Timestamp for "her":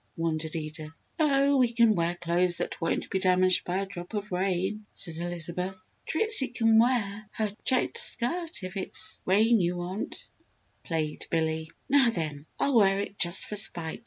7.33-7.51